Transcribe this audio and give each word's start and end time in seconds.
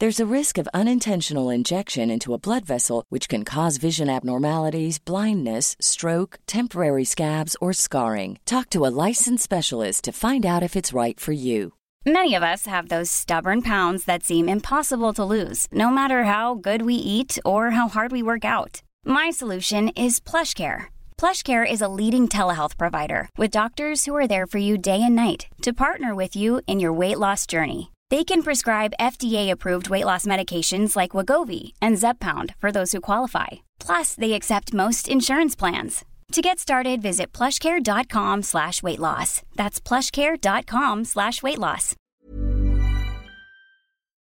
There's 0.00 0.18
a 0.18 0.26
risk 0.26 0.58
of 0.58 0.68
unintentional 0.74 1.50
injection 1.50 2.10
into 2.10 2.34
a 2.34 2.38
blood 2.38 2.64
vessel, 2.64 3.04
which 3.10 3.28
can 3.28 3.44
cause 3.44 3.76
vision 3.76 4.10
abnormalities, 4.10 4.98
blindness, 4.98 5.76
stroke, 5.80 6.40
temporary 6.48 7.04
scabs, 7.04 7.54
or 7.60 7.72
scarring. 7.72 8.38
Talk 8.44 8.70
to 8.70 8.86
a 8.86 8.94
licensed 9.06 9.44
specialist 9.44 10.02
to 10.04 10.12
find 10.12 10.44
out 10.44 10.64
if 10.64 10.74
it's 10.74 10.92
right 10.92 11.18
for 11.20 11.30
you. 11.30 11.74
Many 12.04 12.34
of 12.34 12.42
us 12.42 12.66
have 12.66 12.88
those 12.88 13.08
stubborn 13.08 13.62
pounds 13.62 14.04
that 14.04 14.24
seem 14.24 14.48
impossible 14.48 15.14
to 15.14 15.24
lose, 15.24 15.68
no 15.70 15.90
matter 15.90 16.24
how 16.24 16.54
good 16.54 16.82
we 16.82 16.94
eat 16.94 17.38
or 17.44 17.70
how 17.70 17.86
hard 17.88 18.10
we 18.10 18.22
work 18.22 18.44
out. 18.44 18.82
My 19.06 19.30
solution 19.30 19.90
is 19.90 20.18
PlushCare. 20.18 20.86
PlushCare 21.18 21.70
is 21.70 21.80
a 21.80 21.88
leading 21.88 22.28
telehealth 22.28 22.76
provider 22.76 23.28
with 23.38 23.52
doctors 23.52 24.06
who 24.06 24.16
are 24.16 24.26
there 24.26 24.46
for 24.48 24.58
you 24.58 24.76
day 24.76 25.00
and 25.02 25.14
night 25.14 25.46
to 25.62 25.72
partner 25.72 26.16
with 26.16 26.34
you 26.34 26.60
in 26.66 26.80
your 26.80 26.92
weight 26.92 27.18
loss 27.18 27.46
journey. 27.46 27.93
They 28.10 28.22
can 28.24 28.42
prescribe 28.42 28.92
FDA-approved 29.00 29.88
weight 29.88 30.04
loss 30.04 30.26
medications 30.26 30.94
like 30.94 31.12
Wagovi 31.12 31.72
and 31.80 31.96
Zepbound 31.96 32.54
for 32.58 32.70
those 32.70 32.92
who 32.92 33.00
qualify. 33.00 33.64
Plus, 33.80 34.14
they 34.14 34.34
accept 34.34 34.74
most 34.74 35.08
insurance 35.08 35.56
plans. 35.56 36.04
To 36.32 36.42
get 36.42 36.58
started, 36.58 37.00
visit 37.00 37.32
plushcare.com 37.32 38.42
slash 38.42 38.82
weight 38.82 38.98
loss. 38.98 39.42
That's 39.56 39.80
plushcare.com 39.80 41.04
slash 41.04 41.42
weight 41.42 41.58
loss. 41.58 41.94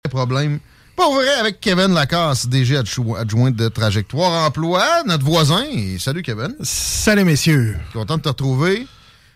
Problème. 0.08 0.60
Pas 0.96 1.10
vrai 1.10 1.28
avec 1.40 1.60
Kevin 1.60 1.92
Lacasse, 1.92 2.46
DG 2.46 2.76
adjoint 2.76 3.50
de 3.50 3.68
Trajectoire 3.68 4.46
Emploi, 4.46 5.02
notre 5.04 5.24
voisin. 5.24 5.64
Et 5.64 5.98
salut 5.98 6.22
Kevin. 6.22 6.54
Salut 6.62 7.24
messieurs. 7.24 7.76
Content 7.92 8.16
de 8.16 8.22
te 8.22 8.28
retrouver. 8.28 8.86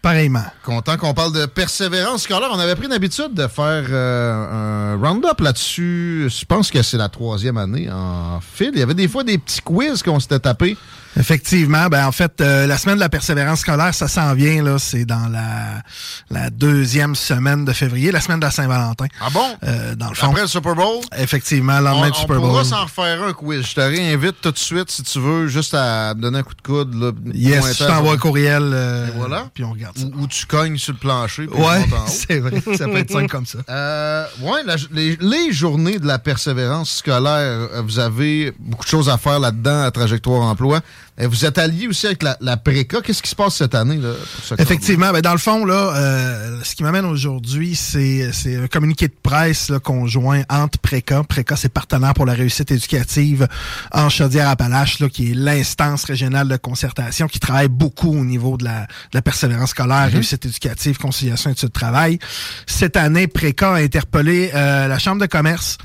Pareillement. 0.03 0.45
Content 0.63 0.97
qu'on 0.97 1.13
parle 1.13 1.35
de 1.35 1.45
persévérance 1.45 2.23
scolaire. 2.23 2.49
On 2.53 2.59
avait 2.59 2.75
pris 2.75 2.89
l'habitude 2.89 3.35
de 3.35 3.47
faire 3.47 3.85
euh, 3.91 4.95
un 4.95 4.97
round-up 4.97 5.41
là-dessus. 5.41 6.29
Je 6.31 6.45
pense 6.47 6.71
que 6.71 6.81
c'est 6.83 6.97
la 6.97 7.11
troisième 7.11 7.59
année 7.59 7.91
en 7.91 8.41
fil. 8.41 8.71
Il 8.73 8.79
y 8.79 8.83
avait 8.83 8.95
des 8.95 9.09
fois 9.09 9.25
des 9.25 9.37
petits 9.37 9.61
quiz 9.61 10.03
qu'on 10.03 10.19
s'était 10.19 10.39
tapés. 10.39 10.79
Effectivement. 11.19 11.89
Ben, 11.89 12.07
en 12.07 12.13
fait, 12.13 12.41
euh, 12.41 12.67
la 12.67 12.79
semaine 12.79 12.95
de 12.97 13.01
la 13.01 13.09
persévérance 13.09 13.61
scolaire, 13.61 13.93
ça 13.95 14.07
s'en 14.09 14.33
vient. 14.35 14.63
là. 14.63 14.79
C'est 14.79 15.05
dans 15.05 15.29
la, 15.29 15.83
la 16.31 16.51
deuxième 16.51 17.15
semaine 17.15 17.65
de 17.65 17.73
février, 17.73 18.13
la 18.13 18.21
semaine 18.21 18.39
de 18.41 18.45
la 18.45 18.51
Saint-Valentin. 18.51 19.07
Ah 19.21 19.29
bon? 19.33 19.45
Euh, 19.65 19.95
dans 19.97 20.09
le 20.09 20.15
fond. 20.15 20.29
Après 20.29 20.43
le 20.43 20.47
Super 20.47 20.75
Bowl? 20.75 21.01
Effectivement, 21.19 21.79
le 21.79 21.85
lendemain 21.85 22.07
On, 22.07 22.11
du 22.11 22.17
on 22.19 22.21
Super 22.21 22.37
Bowl. 22.41 22.49
pourra 22.51 22.65
s'en 22.65 22.85
refaire 22.85 23.23
un 23.23 23.33
quiz. 23.33 23.67
Je 23.67 23.75
te 23.75 23.81
réinvite 23.81 24.41
tout 24.41 24.53
de 24.53 24.59
suite 24.59 24.91
si 24.91 25.03
tu 25.03 25.19
veux, 25.19 25.49
juste 25.49 25.75
à 25.75 26.15
me 26.15 26.21
donner 26.21 26.39
un 26.39 26.43
coup 26.43 26.55
de 26.55 26.63
coude. 26.63 26.95
Là, 26.95 27.11
Yes, 27.35 27.79
je 27.79 27.85
t'envoie 27.85 28.13
un 28.15 28.19
courriel. 28.19 28.71
euh, 28.73 29.09
Et 29.09 29.11
voilà. 29.17 29.49
Puis 29.53 29.65
on 29.65 29.73
regarde 29.73 29.99
ça. 29.99 30.05
Ou, 30.05 30.23
ou 30.23 30.27
tu 30.29 30.47
cognes 30.47 30.79
sur 30.79 30.93
le 30.93 30.99
plancher. 30.99 31.47
puis 31.47 31.61
Ouais, 31.61 31.85
on 31.93 32.07
c'est 32.07 32.39
vrai. 32.39 32.53
Ça 32.77 32.87
peut 32.87 32.97
être 32.99 33.11
simple 33.11 33.29
comme 33.29 33.47
ça. 33.47 33.59
Euh, 33.69 34.25
ouais, 34.43 34.63
la- 34.65 34.77
les, 34.93 35.17
les 35.21 35.53
journées 35.53 35.99
de 35.99 36.07
la 36.07 36.19
persévérance 36.19 36.99
scolaire, 36.99 37.69
euh, 37.75 37.83
vous 37.85 37.99
avez 37.99 38.53
beaucoup 38.59 38.85
de 38.85 38.91
choses 38.91 39.09
à 39.09 39.19
faire 39.19 39.41
là-dedans 39.41 39.83
à 39.83 39.91
Trajectoire 39.91 40.43
Emploi. 40.43 40.81
Vous 41.19 41.45
êtes 41.45 41.59
allié 41.59 41.87
aussi 41.87 42.07
avec 42.07 42.23
la, 42.23 42.37
la 42.41 42.57
préca. 42.57 43.01
Qu'est-ce 43.03 43.23
qui 43.23 43.29
se 43.29 43.37
passe 43.37 43.57
cette 43.57 43.75
année? 43.75 43.97
Là, 43.97 44.13
pour 44.13 44.45
ce 44.45 44.55
Effectivement, 44.63 45.13
ben 45.13 45.21
dans 45.21 45.33
le 45.33 45.39
fond, 45.39 45.67
là, 45.67 45.95
euh, 45.95 46.61
ce 46.63 46.75
qui 46.75 46.83
m'amène 46.83 47.05
aujourd'hui, 47.05 47.75
c'est 47.75 48.31
un 48.57 48.69
communiqué 48.69 49.09
de 49.09 49.15
presse 49.23 49.69
là, 49.69 49.81
conjoint 49.81 50.43
entre 50.49 50.79
PRECA. 50.79 51.23
PRECA, 51.25 51.57
c'est 51.57 51.69
partenaire 51.69 52.15
pour 52.15 52.25
la 52.25 52.33
réussite 52.33 52.71
éducative 52.71 53.49
en 53.93 54.09
Chaudière-Appalaches, 54.09 55.07
qui 55.09 55.33
est 55.33 55.35
l'instance 55.35 56.05
régionale 56.05 56.49
de 56.49 56.57
concertation 56.57 57.27
qui 57.29 57.39
travaille 57.39 57.69
beaucoup 57.69 58.13
au 58.13 58.25
niveau 58.25 58.57
de 58.57 58.65
la, 58.65 58.83
de 58.83 58.87
la 59.15 59.23
persévérance 59.23 59.71
scolaire, 59.71 60.11
réussite 60.11 60.47
éducative, 60.47 60.97
conciliation 60.97 61.51
et 61.51 61.53
études 61.53 61.69
de 61.69 61.73
travail. 61.73 62.19
Cette 62.67 62.97
année, 62.97 63.27
PRECA 63.27 63.75
a 63.75 63.79
interpellé 63.79 64.51
euh, 64.55 64.89
la 64.89 64.99
Chambre 64.99 65.21
de 65.21 65.27
commerce 65.27 65.77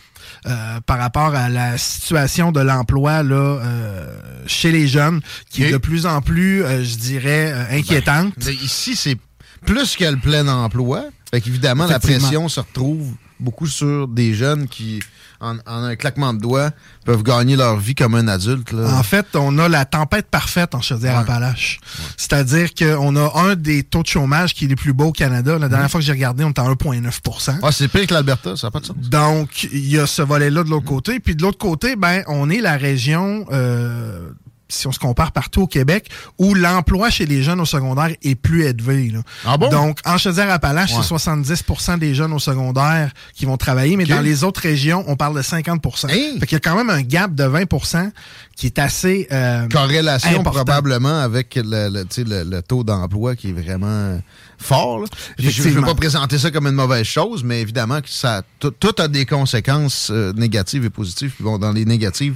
euh, 0.46 0.80
par 0.86 1.00
rapport 1.00 1.34
à 1.34 1.50
la 1.50 1.78
situation 1.78 2.52
de 2.52 2.60
l'emploi 2.60 3.24
là 3.24 3.36
euh, 3.36 4.18
chez 4.46 4.72
les 4.72 4.88
jeunes, 4.88 5.22
qui 5.50 5.64
est 5.64 5.72
de 5.72 5.78
plus 5.78 6.06
en 6.06 6.22
plus, 6.22 6.64
euh, 6.64 6.84
je 6.84 6.98
dirais, 6.98 7.52
euh, 7.52 7.78
inquiétante. 7.78 8.34
Ici, 8.62 8.96
c'est 8.96 9.18
plus 9.66 9.96
que 9.96 10.06
le 10.06 10.18
plein 10.18 10.48
emploi. 10.48 11.06
Fait 11.32 11.42
qu'évidemment, 11.42 11.88
la 11.88 12.00
pression 12.00 12.48
se 12.48 12.60
retrouve 12.60 13.14
beaucoup 13.40 13.68
sur 13.68 14.08
des 14.08 14.34
jeunes 14.34 14.68
qui, 14.68 15.02
en, 15.40 15.58
en 15.66 15.84
un 15.84 15.96
claquement 15.96 16.34
de 16.34 16.40
doigts, 16.40 16.72
peuvent 17.06 17.24
gagner 17.24 17.56
leur 17.56 17.78
vie 17.78 17.96
comme 17.96 18.16
un 18.16 18.28
adulte. 18.28 18.72
Là. 18.72 18.98
En 18.98 19.04
fait, 19.04 19.26
on 19.36 19.58
a 19.60 19.70
la 19.70 19.86
tempête 19.86 20.28
parfaite 20.28 20.74
en 20.76 20.82
Chaudière-Appalaches. 20.82 21.80
C'est-à-dire 22.18 22.74
qu'on 22.74 23.16
a 23.16 23.40
un 23.40 23.56
des 23.56 23.84
taux 23.84 24.02
de 24.02 24.08
chômage 24.08 24.54
qui 24.54 24.66
est 24.66 24.68
les 24.68 24.76
plus 24.76 24.94
bas 24.94 25.06
au 25.06 25.12
Canada. 25.12 25.58
La 25.60 25.70
dernière 25.70 25.90
fois 25.90 26.00
que 26.00 26.06
j'ai 26.06 26.12
regardé, 26.14 26.44
on 26.44 26.50
était 26.52 26.62
à 26.62 26.66
1,9 26.66 27.60
Ah, 27.62 27.72
c'est 27.72 27.88
pire 27.88 28.08
que 28.08 28.14
l'Alberta, 28.14 28.56
ça 28.56 28.68
n'a 28.68 28.72
pas 28.72 28.80
de 28.80 28.86
sens. 28.86 28.96
Donc, 28.98 29.64
il 29.64 29.88
y 29.88 30.00
a 30.00 30.08
ce 30.08 30.22
volet-là 30.22 30.64
de 30.64 30.70
l'autre 30.70 30.86
côté. 30.86 31.20
Puis 31.20 31.36
de 31.36 31.42
l'autre 31.42 31.58
côté, 31.58 31.96
ben, 31.96 32.24
on 32.28 32.50
est 32.50 32.62
la 32.62 32.78
région, 32.78 33.46
euh, 33.52 34.30
si 34.76 34.88
on 34.88 34.92
se 34.92 35.00
compare 35.00 35.32
partout 35.32 35.64
au 35.64 35.68
Québec, 35.68 36.10
où 36.38 36.54
l'emploi 36.54 37.10
chez 37.10 37.26
les 37.26 37.42
jeunes 37.44 37.60
au 37.60 37.66
secondaire 37.66 38.10
est 38.24 38.36
plus 38.36 38.66
élevé. 38.66 39.10
là. 39.10 39.20
Ah 39.46 39.58
bon? 39.58 39.70
Donc, 39.70 40.00
en 40.06 40.18
Chaudière-Appalaches, 40.18 40.94
Ouais. 40.94 41.02
c'est 41.02 41.08
70% 41.08 41.98
des 41.98 42.14
jeunes 42.14 42.34
au 42.34 42.40
secondaire 42.40 43.12
qui 43.34 43.46
vont 43.46 43.58
travailler, 43.58 43.98
mais 43.98 44.06
dans 44.06 44.22
les 44.22 44.44
autres 44.44 44.62
régions, 44.62 45.04
on 45.08 45.16
parle 45.16 45.36
de 45.36 45.42
50 45.42 45.82
Hey! 46.10 46.40
Fait 46.40 46.46
qu'il 46.48 46.56
y 46.56 46.58
a 46.58 46.60
quand 46.60 46.76
même 46.76 46.90
un 46.90 47.02
gap 47.02 47.34
de 47.34 47.44
20% 47.44 48.12
qui 48.56 48.68
est 48.68 48.80
assez... 48.80 49.28
euh, 49.32 49.68
Corrélation 49.70 50.30
important. 50.40 50.52
probablement 50.52 51.20
avec 51.20 51.56
le, 51.56 51.90
le, 51.90 52.62
taux 52.62 52.84
d'emploi 52.84 53.36
qui 53.36 53.50
est 53.50 53.54
vraiment 53.54 54.20
fort. 54.58 55.00
là. 55.00 55.06
Je 55.38 55.64
ne 55.64 55.70
veux 55.74 55.82
pas 55.82 55.96
présenter 55.96 56.38
ça 56.38 56.52
comme 56.52 56.68
une 56.68 56.74
mauvaise 56.76 57.06
chose, 57.06 57.44
mais 57.44 57.62
évidemment 57.62 58.02
que 58.02 58.10
ça 58.10 58.44
tout, 58.60 58.72
tout 58.72 58.96
a 59.00 59.08
des 59.08 59.26
conséquences 59.26 60.10
euh, 60.12 60.34
négatives 60.34 60.86
et 60.86 60.90
positives. 60.90 61.32
Puis 61.36 61.44
bon, 61.44 61.58
dans 61.58 61.72
les 61.72 61.86
négatives, 61.86 62.36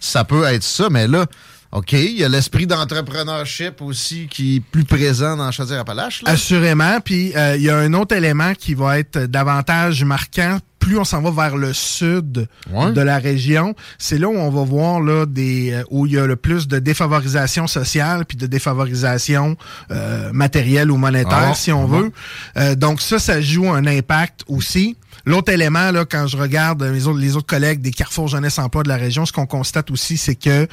ça 0.00 0.24
peut 0.24 0.44
être 0.44 0.62
ça, 0.64 0.88
mais 0.90 1.06
là, 1.06 1.26
OK, 1.72 1.92
il 1.92 2.18
y 2.18 2.24
a 2.24 2.28
l'esprit 2.28 2.66
d'entrepreneurship 2.66 3.80
aussi 3.80 4.26
qui 4.28 4.56
est 4.56 4.60
plus 4.60 4.84
présent 4.84 5.36
dans 5.36 5.52
Chaudière-Appalaches. 5.52 6.22
Assurément. 6.26 7.00
Puis 7.00 7.32
euh, 7.36 7.56
il 7.56 7.62
y 7.62 7.70
a 7.70 7.76
un 7.76 7.94
autre 7.94 8.16
élément 8.16 8.54
qui 8.54 8.74
va 8.74 8.98
être 8.98 9.18
davantage 9.26 10.02
marquant 10.02 10.58
plus 10.80 10.98
on 10.98 11.04
s'en 11.04 11.20
va 11.20 11.30
vers 11.30 11.56
le 11.56 11.72
sud 11.72 12.48
de 12.66 13.00
la 13.00 13.18
région, 13.18 13.76
c'est 13.98 14.18
là 14.18 14.28
où 14.28 14.34
on 14.36 14.50
va 14.50 14.64
voir 14.64 15.00
là 15.00 15.26
des 15.26 15.72
euh, 15.72 15.84
où 15.90 16.06
il 16.06 16.12
y 16.12 16.18
a 16.18 16.26
le 16.26 16.36
plus 16.36 16.66
de 16.66 16.78
défavorisation 16.78 17.66
sociale 17.66 18.24
puis 18.24 18.36
de 18.36 18.46
défavorisation 18.46 19.56
euh, 19.90 20.32
matérielle 20.32 20.90
ou 20.90 20.96
monétaire 20.96 21.50
ah, 21.50 21.54
si 21.54 21.70
on 21.70 21.84
ah 21.84 21.96
veut. 21.96 22.12
Euh, 22.56 22.74
donc 22.74 23.02
ça, 23.02 23.18
ça 23.18 23.40
joue 23.40 23.70
un 23.70 23.86
impact 23.86 24.42
aussi. 24.48 24.96
L'autre 25.24 25.52
élément, 25.52 25.90
là, 25.90 26.04
quand 26.04 26.26
je 26.26 26.36
regarde 26.36 26.82
les 26.82 27.06
autres, 27.06 27.18
les 27.18 27.36
autres 27.36 27.46
collègues 27.46 27.80
des 27.80 27.90
Carrefour 27.90 28.28
Jeunesse 28.28 28.58
Emploi 28.58 28.82
de 28.82 28.88
la 28.88 28.96
région, 28.96 29.26
ce 29.26 29.32
qu'on 29.32 29.46
constate 29.46 29.90
aussi, 29.90 30.16
c'est 30.16 30.34
que 30.34 30.66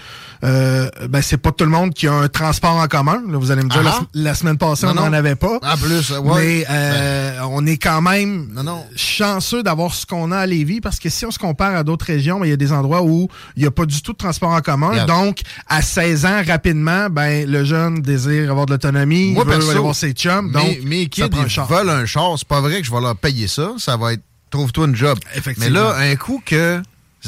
euh, 0.44 0.90
ben, 1.10 1.22
c'est 1.22 1.38
pas 1.38 1.52
tout 1.52 1.64
le 1.64 1.70
monde 1.70 1.94
qui 1.94 2.08
a 2.08 2.14
un 2.14 2.28
transport 2.28 2.76
en 2.76 2.88
commun. 2.88 3.22
Là, 3.28 3.38
vous 3.38 3.52
allez 3.52 3.64
me 3.64 3.70
dire, 3.70 4.08
la, 4.14 4.36
semaine 4.36 4.58
passée, 4.58 4.86
on 4.86 4.94
n'en 4.94 5.14
avait 5.14 5.36
pas. 5.36 5.60
En 5.62 5.78
plus, 5.78 6.12
ouais. 6.12 6.36
Mais 6.36 6.66
euh, 6.70 7.40
on 7.50 7.66
est 7.66 7.78
quand 7.78 8.02
même 8.02 8.48
chanceux 8.96 9.64
d'avoir 9.64 9.94
ce 9.94 10.06
qu'on 10.06 10.32
a 10.32 10.38
à 10.38 10.46
Lévis, 10.46 10.82
parce 10.82 11.00
que 11.00 11.10
si 11.10 11.26
on 11.26 11.32
se 11.32 11.40
compare 11.40 11.76
à 11.76 11.84
d'autres 11.84 12.06
régions, 12.06 12.40
ben, 12.40 12.46
il 12.46 12.50
y 12.50 12.54
a 12.54 12.58
des 12.58 12.72
endroits 12.72 13.04
où 13.04 13.28
il 13.56 13.62
n'y 13.62 13.68
a 13.68 13.72
pas 13.72 13.86
du 13.86 14.02
tout 14.02 14.14
de 14.14 14.18
transport 14.18 14.52
en 14.52 14.62
commun. 14.62 15.06
Donc, 15.06 15.42
à 15.68 15.82
16 15.82 16.26
ans, 16.26 16.42
rapidement, 16.46 17.10
ben 17.10 17.50
le 17.50 17.64
jeune 17.64 18.02
désire 18.02 18.52
avoir 18.52 18.66
de 18.66 18.74
l'autonomie, 18.74 19.32
il 19.32 19.36
veut 19.36 19.54
aller 19.54 19.80
voir 19.80 19.96
ses 19.96 20.12
chums. 20.12 20.52
Donc, 20.52 20.80
mes 20.84 21.08
kids, 21.08 21.24
ils 21.24 21.76
veulent 21.76 21.90
un 21.90 22.06
char. 22.06 22.38
C'est 22.38 22.48
pas 22.48 22.62
vrai 22.62 22.82
que 22.82 22.88
je 22.88 22.92
vais 22.92 23.02
leur 23.02 23.16
payer 23.16 23.48
ça. 23.48 23.74
Ça 23.78 23.98
va 23.98 24.14
être 24.14 24.24
trouve-toi 24.50 24.88
une 24.88 24.96
job. 24.96 25.18
Mais 25.58 25.70
là, 25.70 25.96
un 25.98 26.16
coup 26.16 26.42
que 26.46 26.82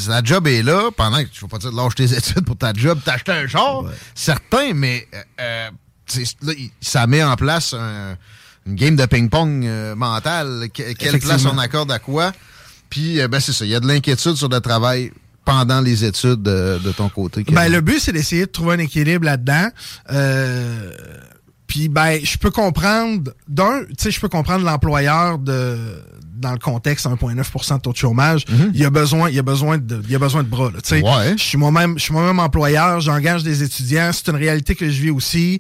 la 0.07 0.24
job 0.24 0.48
est 0.48 0.63
là, 0.63 0.89
pendant 0.95 1.21
que 1.24 1.30
tu 1.30 1.42
vas 1.42 1.48
pas 1.48 1.57
dire 1.57 1.71
lâche 1.71 1.95
tes 1.95 2.13
études 2.18 2.45
pour 2.45 2.57
ta 2.57 2.74
job, 2.74 3.00
t'acheter 3.04 3.31
un 3.31 3.48
char, 3.48 3.83
certain, 4.16 4.74
mais 4.74 5.07
euh, 5.39 5.69
là, 6.42 6.54
ça 6.81 7.07
met 7.07 7.24
en 7.24 7.36
place 7.36 7.74
une 8.66 8.75
game 8.75 8.95
de 8.95 9.06
ping-pong 9.06 9.66
euh, 9.66 9.95
mental. 9.95 10.68
quelle 10.74 11.19
place 11.19 11.45
on 11.45 11.57
accorde 11.57 11.92
à 11.92 12.00
quoi? 12.00 12.31
Puis, 12.89 13.19
euh, 13.19 13.27
ben, 13.27 13.39
c'est 13.39 13.54
ça. 13.54 13.66
Il 13.66 13.71
y 13.71 13.75
a 13.75 13.80
de 13.80 13.88
l'inquiétude 13.88 14.36
sur 14.36 14.50
le 14.50 14.60
travail 14.62 15.12
pendant 15.45 15.81
les 15.81 16.06
études 16.06 16.42
de, 16.42 16.92
ton 16.95 17.10
côté. 17.10 17.44
Ben, 17.44 17.69
le 17.69 17.81
but, 17.81 18.00
c'est 18.00 18.12
d'essayer 18.12 18.45
de 18.45 18.51
trouver 18.51 18.75
un 18.75 18.80
équilibre 18.80 19.25
là-dedans. 19.25 19.69
puis, 21.68 21.89
ben, 21.89 22.19
je 22.24 22.38
peux 22.38 22.51
comprendre, 22.51 23.31
d'un, 23.48 23.83
tu 23.86 23.95
sais, 23.98 24.12
je 24.12 24.19
peux 24.19 24.30
comprendre 24.30 24.66
l'employeur 24.66 25.38
de 25.38 26.01
dans 26.40 26.52
le 26.52 26.58
contexte 26.58 27.06
1,9 27.06 27.76
de 27.76 27.82
taux 27.82 27.92
de 27.92 27.98
chômage, 27.98 28.46
mhm. 28.50 28.72
il 28.74 28.80
y 28.80 28.86
a 28.86 28.90
besoin, 28.90 29.30
il 29.30 29.36
y 29.36 29.40
a 29.40 29.44
besoin 29.44 29.78
de, 29.78 30.02
il 30.06 30.12
y 30.12 30.16
a 30.16 30.20
besoin 30.20 30.44
de 30.44 30.48
bras. 30.48 30.72
Là, 30.72 30.80
ouais. 30.98 31.38
Je 31.38 31.44
suis 31.44 31.58
moi-même, 31.58 31.98
je 31.98 32.04
suis 32.04 32.14
moi-même 32.14 32.40
employeur, 32.40 33.00
j'engage 33.02 33.44
des 33.44 33.64
étudiants, 33.64 34.12
c'est 34.14 34.30
une 34.30 34.38
réalité 34.38 34.76
que 34.76 34.90
je 34.90 35.02
vis 35.02 35.12
aussi. 35.12 35.60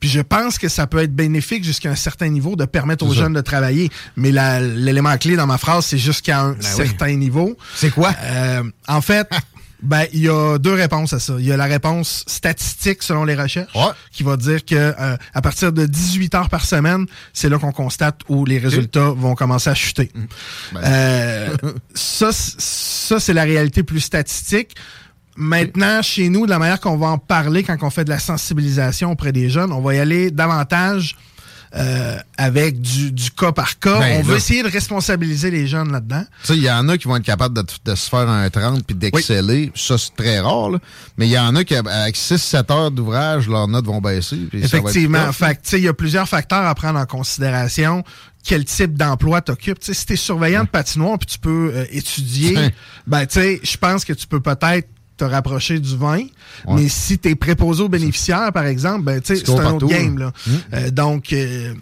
Puis 0.00 0.10
je 0.10 0.20
pense 0.20 0.58
que 0.58 0.68
ça 0.68 0.86
peut 0.86 0.98
être 0.98 1.14
bénéfique 1.14 1.64
jusqu'à 1.64 1.90
un 1.90 1.96
certain 1.96 2.28
niveau 2.28 2.54
de 2.54 2.66
permettre 2.66 3.06
aux 3.06 3.14
jeunes 3.14 3.32
de 3.32 3.40
travailler. 3.40 3.90
Mais 4.16 4.30
l'élément 4.30 5.16
clé 5.16 5.36
dans 5.36 5.46
ma 5.46 5.56
phrase, 5.56 5.86
c'est 5.86 5.98
jusqu'à 5.98 6.40
un 6.40 6.52
ben 6.52 6.62
certain 6.62 7.14
niveau. 7.16 7.56
C'est 7.74 7.90
quoi? 7.90 8.14
Euh, 8.22 8.62
en 8.88 9.00
fait, 9.00 9.26
Ben, 9.82 10.06
il 10.12 10.20
y 10.20 10.28
a 10.28 10.58
deux 10.58 10.72
réponses 10.72 11.12
à 11.12 11.20
ça. 11.20 11.34
Il 11.38 11.44
y 11.44 11.52
a 11.52 11.56
la 11.56 11.66
réponse 11.66 12.24
statistique 12.26 13.02
selon 13.02 13.24
les 13.24 13.34
recherches, 13.34 13.72
qui 14.10 14.22
va 14.22 14.36
dire 14.36 14.64
que 14.64 14.74
euh, 14.74 15.16
à 15.34 15.42
partir 15.42 15.72
de 15.72 15.86
18 15.86 16.34
heures 16.34 16.48
par 16.48 16.64
semaine, 16.64 17.06
c'est 17.32 17.48
là 17.48 17.58
qu'on 17.58 17.72
constate 17.72 18.20
où 18.28 18.44
les 18.44 18.58
résultats 18.58 19.10
vont 19.10 19.34
commencer 19.34 19.70
à 19.70 19.74
chuter. 19.74 20.10
Mmh. 20.14 20.24
Ben. 20.72 20.80
Euh, 20.84 21.56
ça, 21.94 22.30
ça 22.32 23.20
c'est 23.20 23.34
la 23.34 23.44
réalité 23.44 23.82
plus 23.82 24.00
statistique. 24.00 24.74
Maintenant, 25.36 26.00
chez 26.00 26.30
nous, 26.30 26.46
de 26.46 26.50
la 26.50 26.58
manière 26.58 26.80
qu'on 26.80 26.96
va 26.96 27.08
en 27.08 27.18
parler 27.18 27.62
quand 27.62 27.76
on 27.82 27.90
fait 27.90 28.04
de 28.04 28.10
la 28.10 28.18
sensibilisation 28.18 29.12
auprès 29.12 29.32
des 29.32 29.50
jeunes, 29.50 29.70
on 29.70 29.82
va 29.82 29.94
y 29.94 29.98
aller 29.98 30.30
davantage 30.30 31.16
euh, 31.74 32.18
avec 32.38 32.80
du, 32.80 33.30
cas 33.30 33.52
par 33.52 33.78
cas. 33.78 33.98
Ben, 33.98 34.20
on 34.20 34.22
veut 34.22 34.36
essayer 34.36 34.62
de 34.62 34.68
responsabiliser 34.68 35.50
les 35.50 35.66
jeunes 35.66 35.92
là-dedans. 35.92 36.24
Il 36.50 36.62
y 36.62 36.70
en 36.70 36.88
a 36.88 36.96
qui 36.96 37.08
vont 37.08 37.16
être 37.16 37.24
capables 37.24 37.54
de, 37.54 37.94
se 37.94 38.08
faire 38.08 38.28
un 38.28 38.48
30 38.48 38.84
puis 38.84 38.94
d'exceller. 38.94 39.72
Ça, 39.74 39.98
c'est 39.98 40.14
très 40.16 40.40
rare. 40.40 40.78
Mais 41.18 41.26
il 41.26 41.32
y 41.32 41.38
en 41.38 41.54
a 41.56 41.64
qui, 41.64 41.74
avec 41.74 42.16
6-7 42.16 42.72
heures 42.72 42.90
d'ouvrage, 42.90 43.48
leurs 43.48 43.68
notes 43.68 43.86
vont 43.86 44.00
baisser. 44.00 44.38
Effectivement. 44.52 45.30
Il 45.72 45.80
y 45.80 45.88
a 45.88 45.94
plusieurs 45.94 46.28
facteurs 46.28 46.64
à 46.66 46.74
prendre 46.74 46.98
en 46.98 47.06
considération 47.06 48.04
quel 48.46 48.64
type 48.64 48.94
d'emploi 48.94 49.40
t'occupes? 49.40 49.78
Si 49.80 50.06
tu 50.06 50.12
es 50.12 50.16
surveillant 50.16 50.62
de 50.62 50.68
patinoire 50.68 51.18
puis 51.18 51.26
tu 51.26 51.38
peux 51.38 51.72
euh, 51.74 51.84
étudier, 51.90 52.56
ben 53.06 53.26
je 53.28 53.76
pense 53.76 54.04
que 54.04 54.12
tu 54.12 54.26
peux 54.26 54.40
peut-être 54.40 54.88
te 55.16 55.24
rapprocher 55.24 55.78
du 55.78 55.96
vin. 55.96 56.22
Mais 56.68 56.88
si 56.88 57.18
tu 57.18 57.30
es 57.30 57.34
préposé 57.34 57.82
aux 57.82 57.88
bénéficiaires, 57.88 58.52
par 58.52 58.66
exemple, 58.66 59.04
ben, 59.04 59.20
c'est 59.22 59.48
un 59.48 59.72
autre 59.72 59.86
game. 59.86 60.18
Là. 60.18 60.32
Hum. 60.46 60.60
Euh, 60.74 60.90
donc, 60.90 61.32
euh, 61.32 61.74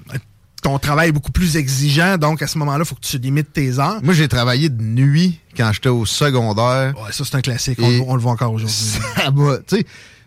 ton 0.62 0.78
travail 0.78 1.10
est 1.10 1.12
beaucoup 1.12 1.32
plus 1.32 1.56
exigeant. 1.56 2.16
Donc, 2.16 2.42
à 2.42 2.46
ce 2.46 2.58
moment-là, 2.58 2.80
il 2.80 2.86
faut 2.86 2.94
que 2.94 3.00
tu 3.00 3.18
limites 3.18 3.52
tes 3.52 3.78
heures. 3.78 4.00
Moi, 4.02 4.14
j'ai 4.14 4.28
travaillé 4.28 4.68
de 4.68 4.82
nuit 4.82 5.40
quand 5.56 5.70
j'étais 5.72 5.88
au 5.88 6.06
secondaire. 6.06 6.94
Ouais, 6.96 7.12
ça, 7.12 7.24
c'est 7.24 7.36
un 7.36 7.42
classique. 7.42 7.78
On, 7.80 8.14
le 8.14 8.20
voit 8.20 8.32
encore 8.32 8.52
aujourd'hui. 8.52 8.76
Tu 9.66 9.76
sais, 9.76 9.86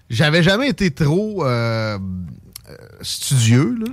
j'avais 0.09 0.43
jamais 0.43 0.69
été 0.69 0.91
trop 0.91 1.45
euh, 1.45 1.97
studieux, 3.01 3.75
là. 3.79 3.91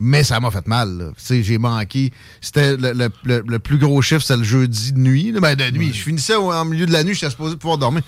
Mais 0.00 0.22
ça 0.22 0.38
m'a 0.38 0.50
fait 0.50 0.66
mal. 0.66 1.12
J'ai 1.28 1.58
manqué. 1.58 2.12
C'était 2.40 2.76
le, 2.76 3.58
plus 3.58 3.78
gros 3.78 4.00
chiffre, 4.00 4.20
c'était 4.20 4.36
le 4.36 4.44
jeudi 4.44 4.92
de 4.92 4.98
nuit. 4.98 5.32
Ben, 5.32 5.56
de 5.56 5.70
nuit. 5.70 5.92
Je 5.92 6.02
finissais 6.02 6.36
au, 6.36 6.64
milieu 6.64 6.86
de 6.86 6.92
la 6.92 7.02
nuit, 7.02 7.14
j'étais 7.14 7.30
supposé 7.30 7.56
pouvoir 7.56 7.78
dormir. 7.78 8.02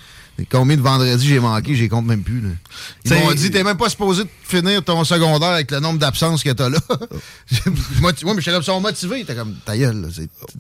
Combien 0.51 0.77
de 0.77 0.83
vendredis 0.83 1.27
j'ai 1.27 1.41
manqué, 1.41 1.75
j'ai 1.75 1.89
compte 1.89 2.07
même 2.07 2.23
plus. 2.23 2.43
Ils 3.05 3.15
m'ont 3.15 3.33
dit, 3.33 3.51
t'es 3.51 3.65
même 3.65 3.77
pas 3.77 3.89
supposé 3.89 4.25
finir 4.43 4.83
ton 4.83 5.05
secondaire 5.05 5.51
avec 5.51 5.71
le 5.71 5.81
nombre 5.81 5.99
d'absences 5.99 6.43
que 6.43 6.51
t'as 6.51 6.69
là. 6.69 6.79
moi, 8.01 8.13
mais 8.35 8.43
comme 8.43 8.63
ça 8.63 8.79
motivé. 8.79 9.25
T'es 9.25 9.35
comme, 9.35 9.55
ta 9.65 9.77
gueule, 9.77 10.09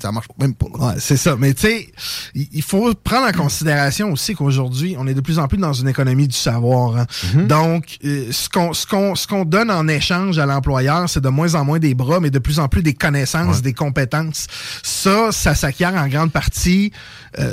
ça 0.00 0.12
marche 0.12 0.28
même 0.38 0.54
pas. 0.54 0.66
Ouais, 0.66 0.94
c'est 0.98 1.16
ça. 1.16 1.36
Mais 1.38 1.54
tu 1.54 1.62
sais, 1.62 1.92
il 2.34 2.62
faut 2.62 2.94
prendre 2.94 3.28
en 3.28 3.32
considération 3.32 4.12
aussi 4.12 4.34
qu'aujourd'hui, 4.34 4.96
on 4.98 5.06
est 5.06 5.14
de 5.14 5.20
plus 5.20 5.38
en 5.38 5.48
plus 5.48 5.58
dans 5.58 5.72
une 5.72 5.88
économie 5.88 6.28
du 6.28 6.36
savoir. 6.36 6.96
Hein. 6.96 7.06
Mm-hmm. 7.34 7.46
Donc, 7.46 7.98
euh, 8.04 8.30
ce 8.32 9.26
qu'on 9.26 9.44
donne 9.44 9.70
en 9.70 9.88
échange 9.88 10.38
à 10.38 10.46
l'employeur, 10.46 11.08
c'est 11.08 11.20
de 11.20 11.28
moins 11.28 11.54
en 11.54 11.64
moins 11.64 11.78
des 11.78 11.94
bras, 11.94 12.20
mais 12.20 12.30
de 12.30 12.38
plus 12.38 12.58
en 12.58 12.68
plus 12.68 12.82
des 12.82 12.94
connaissances, 12.94 13.62
des 13.62 13.74
compétences. 13.74 14.46
Ça, 14.82 15.32
ça 15.32 15.54
s'acquiert 15.54 15.94
en 15.94 16.08
grande 16.08 16.32
partie 16.32 16.92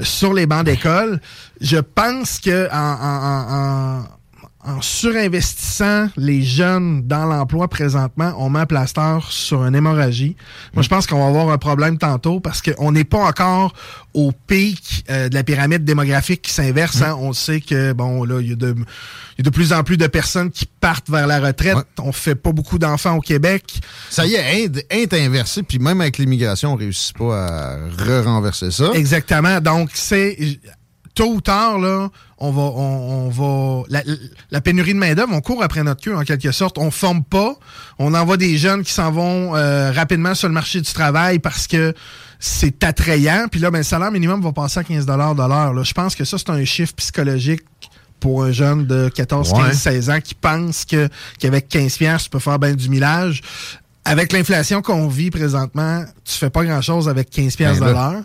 sur 0.04 0.34
les 0.34 0.46
bancs 0.46 0.66
d'école. 0.66 1.20
Je 1.62 1.78
pense 1.78 2.40
que 2.40 2.68
en, 4.68 4.82
surinvestissant 4.82 6.10
les 6.18 6.44
jeunes 6.44 7.04
dans 7.08 7.26
l'emploi 7.26 7.68
présentement, 7.68 8.34
on 8.38 8.50
met 8.50 8.60
un 8.60 8.66
plaster 8.66 9.20
sur 9.30 9.64
une 9.66 9.76
hémorragie. 9.76 10.36
Moi, 10.74 10.84
je 10.84 10.90
pense 10.90 11.08
qu'on 11.08 11.20
va 11.20 11.28
avoir 11.28 11.50
un 11.50 11.58
problème 11.58 11.98
tantôt 11.98 12.40
parce 12.40 12.62
qu'on 12.62 12.92
n'est 12.92 13.04
pas 13.04 13.24
encore 13.26 13.74
au 14.14 14.32
pic 14.32 15.06
euh, 15.10 15.30
de 15.30 15.36
la 15.36 15.44
pyramide 15.44 15.84
démographique 15.84 16.42
qui 16.42 16.52
s'inverse. 16.52 17.02
Hein. 17.02 17.16
On 17.20 17.34
sait 17.34 17.62
que, 17.62 17.94
bon, 17.94 18.24
là, 18.24 18.40
il 18.42 18.50
y 18.50 18.54
a 18.54 18.56
de 18.56 18.76
il 19.38 19.46
y 19.46 19.48
a 19.48 19.52
de 19.52 19.54
plus 19.54 19.72
en 19.72 19.84
plus 19.84 19.98
de 19.98 20.08
personnes 20.08 20.50
qui 20.50 20.66
partent 20.66 21.12
vers 21.12 21.28
la 21.28 21.40
retraite. 21.40 21.78
On 22.00 22.12
fait 22.12 22.34
pas 22.34 22.52
beaucoup 22.52 22.80
d'enfants 22.80 23.18
au 23.18 23.22
Québec. 23.22 23.80
Ça 24.10 24.26
y 24.26 24.34
est, 24.34 24.66
Inde 24.66 24.82
est 24.90 25.14
inversé, 25.14 25.62
puis 25.62 25.78
même 25.78 26.02
avec 26.02 26.18
l'immigration, 26.18 26.74
on 26.74 26.76
réussit 26.76 27.16
pas 27.16 27.46
à 27.46 27.78
re-renverser 27.88 28.72
ça. 28.72 28.90
Exactement. 28.96 29.62
Donc, 29.62 29.92
c'est 29.94 30.60
tôt 31.18 31.34
ou 31.34 31.42
tard, 31.42 31.80
là, 31.80 32.10
on 32.38 32.52
va, 32.52 32.62
on, 32.62 33.30
va, 33.30 33.84
la, 34.52 34.62
pénurie 34.62 34.94
de 34.94 35.00
main 35.00 35.16
d'œuvre, 35.16 35.34
on 35.34 35.42
court 35.42 35.64
après 35.64 35.82
notre 35.82 36.02
queue 36.02 36.16
en 36.16 36.22
quelque 36.22 36.52
sorte. 36.52 36.78
On 36.78 36.92
forme 36.92 37.24
pas, 37.24 37.56
on 37.98 38.14
envoie 38.14 38.38
des 38.38 38.58
jeunes 38.60 38.84
qui 38.84 38.94
s'en 38.94 39.12
vont 39.12 39.56
euh, 39.56 39.92
rapidement 39.92 40.36
sur 40.36 40.48
le 40.48 40.54
marché 40.54 40.80
du 40.80 40.94
travail 40.94 41.40
parce 41.40 41.66
que 41.66 41.96
c'est 42.40 42.84
attrayant. 42.84 43.48
Puis 43.52 43.60
là, 43.60 43.72
ben, 43.72 43.80
le 43.80 43.84
salaire 43.84 44.12
minimum 44.12 44.44
va 44.44 44.52
passer 44.52 44.80
à 44.80 44.84
15 44.84 45.08
de 45.08 45.14
l'heure. 45.14 45.84
Je 45.84 45.94
pense 45.94 46.16
que 46.16 46.24
ça, 46.24 46.38
c'est 46.38 46.52
un 46.52 46.64
chiffre 46.66 46.94
psychologique 46.94 47.64
pour 48.20 48.44
un 48.44 48.52
jeune 48.52 48.86
de 48.86 49.10
14, 49.10 49.54
15, 49.54 49.76
16 49.76 50.10
ans 50.12 50.22
qui 50.22 50.36
pense 50.36 50.86
que 50.86 51.10
qu'avec 51.40 51.68
15 51.68 51.98
pièces 51.98 52.24
tu 52.24 52.30
peux 52.30 52.40
faire 52.40 52.60
bien 52.60 52.74
du 52.74 52.90
millage. 52.90 53.42
Avec 54.08 54.32
l'inflation 54.32 54.82
qu'on 54.82 55.08
vit 55.08 55.32
présentement, 55.32 56.06
tu 56.24 56.34
fais 56.34 56.50
pas 56.50 56.64
grand-chose 56.64 57.10
avec 57.10 57.30
15 57.30 57.56
pièces 57.56 57.80
ben 57.80 57.88
de 57.88 57.92
l'heure. 57.92 58.24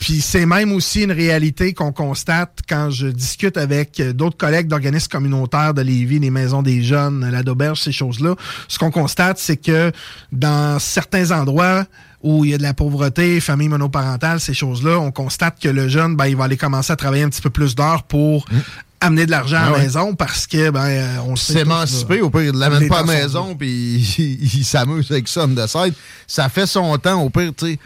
Puis 0.00 0.22
c'est 0.22 0.46
même 0.46 0.72
aussi 0.72 1.02
une 1.02 1.12
réalité 1.12 1.74
qu'on 1.74 1.92
constate 1.92 2.60
quand 2.66 2.88
je 2.88 3.06
discute 3.06 3.58
avec 3.58 4.00
d'autres 4.00 4.38
collègues 4.38 4.66
d'organismes 4.66 5.10
communautaires 5.10 5.74
de 5.74 5.82
Lévis, 5.82 6.18
les 6.18 6.30
maisons 6.30 6.62
des 6.62 6.82
jeunes, 6.82 7.28
la 7.30 7.42
d'auberge, 7.42 7.82
ces 7.82 7.92
choses-là. 7.92 8.34
Ce 8.66 8.78
qu'on 8.78 8.90
constate, 8.90 9.38
c'est 9.38 9.58
que 9.58 9.92
dans 10.32 10.78
certains 10.78 11.32
endroits 11.32 11.84
où 12.22 12.46
il 12.46 12.52
y 12.52 12.54
a 12.54 12.58
de 12.58 12.62
la 12.62 12.72
pauvreté, 12.72 13.40
famille 13.40 13.68
monoparentale, 13.68 14.40
ces 14.40 14.54
choses-là, 14.54 14.98
on 14.98 15.10
constate 15.10 15.60
que 15.60 15.68
le 15.68 15.88
jeune, 15.88 16.16
ben, 16.16 16.26
il 16.26 16.36
va 16.36 16.44
aller 16.44 16.56
commencer 16.56 16.92
à 16.92 16.96
travailler 16.96 17.24
un 17.24 17.28
petit 17.28 17.42
peu 17.42 17.50
plus 17.50 17.74
d'heures 17.74 18.04
pour 18.04 18.46
mmh. 18.50 18.56
Amener 19.00 19.26
de 19.26 19.30
l'argent 19.30 19.56
à 19.56 19.70
la 19.70 19.76
ah 19.76 19.78
maison 19.78 20.14
parce 20.14 20.46
que 20.46 20.70
ben 20.70 20.84
euh, 20.84 21.16
on 21.26 21.34
s'émanciper 21.34 22.20
au 22.20 22.28
pire 22.28 22.42
il 22.42 22.58
l'amène 22.58 22.86
pas 22.88 22.98
à 22.98 23.06
la 23.06 23.14
maison 23.14 23.54
puis 23.54 23.96
il, 24.54 24.64
s'amuse 24.64 25.10
avec 25.10 25.26
ça 25.26 25.46
de 25.46 25.66
side 25.66 25.94
ça 26.26 26.48
fait 26.48 26.66
son 26.66 26.96
temps 26.98 27.22
au 27.22 27.30
pire 27.30 27.52
tu 27.56 27.72
sais 27.72 27.78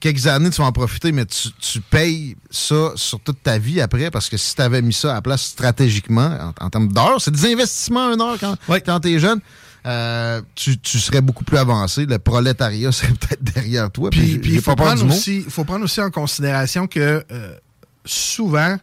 quelques 0.00 0.26
années, 0.26 0.50
tu 0.50 0.60
vas 0.60 0.68
en 0.68 0.72
profiter, 0.72 1.12
mais 1.12 1.26
tu, 1.26 1.80
payes 1.80 2.36
ça 2.50 2.92
sur 2.94 3.20
toute 3.20 3.42
ta 3.42 3.58
vie 3.58 3.80
après, 3.80 4.10
parce 4.10 4.28
que 4.28 4.36
si 4.36 4.54
tu 4.54 4.62
avais 4.62 4.82
mis 4.82 4.92
ça 4.92 5.16
à 5.16 5.22
place 5.22 5.42
stratégiquement, 5.42 6.52
en, 6.60 6.70
termes 6.70 6.88
d'heures, 6.88 7.20
c'est 7.20 7.30
des 7.30 7.52
investissements 7.52 8.08
à 8.08 8.14
une 8.14 8.20
heure 8.20 8.38
quand, 8.38 8.56
quand 8.68 9.00
tu 9.00 9.14
es 9.14 9.18
jeune. 9.18 9.40
Euh, 9.84 10.40
tu, 10.54 10.78
serais 10.84 11.20
beaucoup 11.20 11.42
plus 11.42 11.58
avancé. 11.58 12.06
Le 12.06 12.18
prolétariat 12.18 12.92
serait 12.92 13.12
peut-être 13.12 13.42
derrière 13.42 13.90
toi. 13.90 14.10
Puis, 14.10 14.40
il 14.44 14.60
faut, 14.60 14.76
prendre 14.76 15.04
aussi, 15.06 15.42
faut 15.48 15.64
prendre 15.64 15.84
aussi 15.84 16.00
en 16.00 16.10
considération 16.10 16.86
que 16.86 17.24
euh, 17.30 17.56
souvent, 18.04 18.76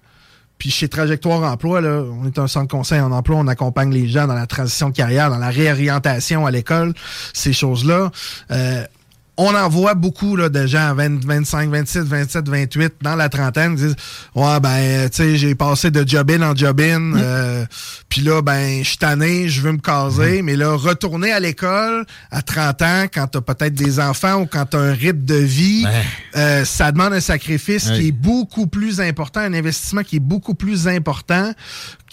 puis 0.59 0.69
chez 0.69 0.89
Trajectoire 0.89 1.41
Emploi, 1.41 1.79
là, 1.79 2.03
on 2.03 2.27
est 2.27 2.37
un 2.37 2.47
centre 2.47 2.67
conseil 2.67 2.99
en 2.99 3.11
emploi, 3.11 3.37
on 3.37 3.47
accompagne 3.47 3.91
les 3.91 4.09
gens 4.09 4.27
dans 4.27 4.35
la 4.35 4.45
transition 4.45 4.89
de 4.89 4.95
carrière, 4.95 5.29
dans 5.29 5.37
la 5.37 5.49
réorientation 5.49 6.45
à 6.45 6.51
l'école, 6.51 6.93
ces 7.33 7.53
choses-là. 7.53 8.11
Euh, 8.51 8.83
on 9.41 9.55
en 9.55 9.69
voit 9.69 9.93
beaucoup 9.93 10.35
là, 10.35 10.49
de 10.49 10.67
gens 10.67 10.89
à 10.89 10.93
25, 10.93 11.69
26, 11.69 11.99
27, 11.99 12.49
28 12.49 12.93
dans 13.01 13.15
la 13.15 13.29
trentaine 13.29 13.75
qui 13.77 13.83
disent 13.83 13.95
Ouais, 14.35 14.59
ben, 14.59 15.09
tu 15.09 15.15
sais, 15.15 15.37
j'ai 15.37 15.55
passé 15.55 15.91
de 15.91 16.05
job-in 16.05 16.41
en 16.41 16.53
job-in, 16.53 16.99
mm. 16.99 17.17
euh, 17.17 17.65
puis 18.09 18.19
là, 18.19 18.41
ben, 18.41 18.83
je 18.83 18.89
suis 18.89 18.97
tanné, 18.97 19.47
je 19.47 19.61
veux 19.61 19.71
me 19.71 19.77
caser, 19.77 20.41
mm. 20.41 20.45
mais 20.45 20.55
là, 20.57 20.75
retourner 20.75 21.31
à 21.31 21.39
l'école 21.39 22.05
à 22.31 22.41
30 22.41 22.81
ans, 22.81 23.05
quand 23.13 23.27
t'as 23.27 23.39
peut-être 23.39 23.73
des 23.73 24.01
enfants 24.01 24.41
ou 24.41 24.45
quand 24.45 24.65
t'as 24.65 24.79
un 24.79 24.93
rythme 24.93 25.23
de 25.23 25.35
vie, 25.35 25.85
euh, 26.35 26.65
ça 26.65 26.91
demande 26.91 27.13
un 27.13 27.21
sacrifice 27.21 27.89
qui 27.91 28.09
est 28.09 28.11
beaucoup 28.11 28.67
plus 28.67 28.99
important, 28.99 29.39
un 29.39 29.53
investissement 29.53 30.03
qui 30.03 30.17
est 30.17 30.21
beaucoup 30.21 30.53
plus 30.53 30.89
important 30.89 31.53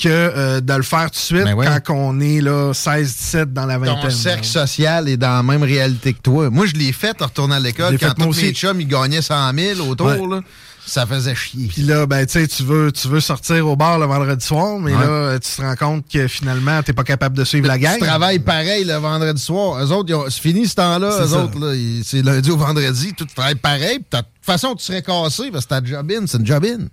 que 0.01 0.09
euh, 0.09 0.61
de 0.61 0.75
le 0.75 0.83
faire 0.83 1.11
tout 1.11 1.17
de 1.17 1.17
suite 1.17 1.45
ben 1.45 1.81
quand 1.81 1.95
on 1.95 2.21
est 2.21 2.41
là 2.41 2.73
16-17 2.73 3.45
dans 3.47 3.67
la 3.67 3.79
vingtaine. 3.79 4.03
Ton 4.03 4.11
cercle 4.11 4.45
social 4.45 5.09
est 5.09 5.17
dans 5.17 5.37
la 5.37 5.43
même 5.43 5.63
réalité 5.63 6.13
que 6.13 6.21
toi. 6.21 6.51
Moi, 6.51 6.67
je 6.67 6.75
l'ai 6.75 6.93
fait 6.93 7.16
en 7.23 7.27
retournant 7.27 7.57
à 7.57 7.61
l'école 7.61 7.99
quand 7.99 8.15
tous 8.15 8.41
mes 8.41 8.53
chums, 8.53 8.81
ils 8.81 8.89
gagnaient 8.89 9.23
100 9.23 9.53
000 9.55 9.81
autour. 9.89 10.29
Là, 10.29 10.41
ça 10.87 11.05
faisait 11.05 11.35
chier. 11.35 11.67
Puis 11.67 11.83
là, 11.83 12.07
ben, 12.07 12.25
tu 12.27 12.33
sais, 12.35 12.47
tu 12.47 12.63
veux, 12.63 12.93
tu 12.93 13.09
veux 13.09 13.21
sortir 13.21 13.67
au 13.67 13.75
bar 13.75 13.99
le 13.99 14.07
vendredi 14.07 14.45
soir, 14.45 14.79
mais 14.79 14.93
là, 14.93 15.39
tu 15.39 15.51
te 15.51 15.61
rends 15.61 15.75
compte 15.75 16.05
que 16.09 16.29
finalement, 16.29 16.83
t'es 16.83 16.93
pas 16.93 17.05
capable 17.05 17.37
de 17.37 17.45
suivre 17.45 17.67
la 17.67 17.79
gang. 17.79 17.99
Tu 17.99 18.07
travailles 18.07 18.39
pareil 18.39 18.85
le 18.85 18.95
vendredi 18.95 19.43
soir. 19.43 19.83
Eux 19.85 19.91
autres, 19.93 20.31
c'est 20.31 20.41
fini 20.41 20.67
ce 20.67 20.77
temps-là. 20.77 21.25
Eux 21.25 21.35
autres, 21.35 21.59
là, 21.59 21.75
c'est 22.05 22.23
lundi 22.23 22.51
au 22.51 22.57
vendredi. 22.57 23.13
Tu 23.15 23.27
travailles 23.27 23.57
pareil. 23.57 23.99
de 23.99 24.19
toute 24.19 24.27
façon, 24.43 24.75
tu 24.77 24.85
serais 24.85 25.03
cassé 25.03 25.51
parce 25.51 25.65
que 25.65 25.71
ta 25.71 25.85
job-in, 25.85 26.27
c'est 26.27 26.39
une 26.39 26.47
job-in. 26.47 26.87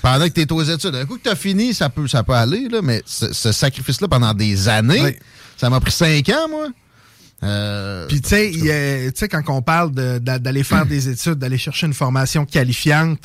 Pendant 0.00 0.24
que 0.26 0.32
tu 0.32 0.40
es 0.40 0.52
aux 0.52 0.62
études. 0.62 0.94
Un 0.94 1.04
coup 1.04 1.16
que 1.16 1.24
tu 1.24 1.28
as 1.28 1.36
fini, 1.36 1.74
ça 1.74 1.90
peut, 1.90 2.06
ça 2.06 2.22
peut 2.22 2.32
aller, 2.32 2.68
là, 2.68 2.80
mais 2.82 3.02
ce, 3.04 3.52
sacrifice-là 3.52 4.08
pendant 4.08 4.32
des 4.32 4.68
années, 4.68 5.18
ça 5.56 5.68
m'a 5.68 5.80
pris 5.80 5.92
cinq 5.92 6.28
ans, 6.30 6.48
moi. 6.48 6.68
Euh, 7.44 8.06
Puis 8.08 8.20
tu 8.20 8.28
sais, 9.14 9.28
quand 9.28 9.42
on 9.48 9.62
parle 9.62 9.92
d'aller 9.92 10.64
faire 10.64 10.86
des 10.86 11.08
études, 11.10 11.34
d'aller 11.34 11.58
chercher 11.58 11.86
une 11.86 11.94
formation 11.94 12.44
qualifiante, 12.44 13.20